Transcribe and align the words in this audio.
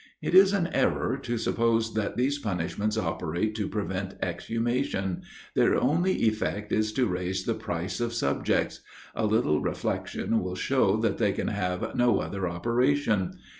It 0.19 0.33
is 0.33 0.51
an 0.51 0.65
error 0.73 1.15
to 1.15 1.37
suppose 1.37 1.93
that 1.93 2.17
these 2.17 2.39
punishments 2.39 2.97
operate 2.97 3.53
to 3.53 3.67
prevent 3.69 4.15
exhumation; 4.19 5.21
their 5.53 5.75
only 5.75 6.23
effect 6.23 6.71
is 6.71 6.91
to 6.93 7.05
raise 7.05 7.45
the 7.45 7.53
price 7.53 7.99
of 7.99 8.11
subjects: 8.11 8.81
a 9.13 9.27
little 9.27 9.61
reflection 9.61 10.39
will 10.39 10.55
show 10.55 10.97
that 11.01 11.19
they 11.19 11.33
can 11.33 11.49
have 11.49 11.93
no 11.93 12.19
other 12.19 12.47
operation. 12.49 13.33